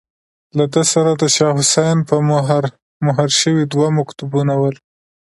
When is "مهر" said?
2.31-2.63, 3.05-3.29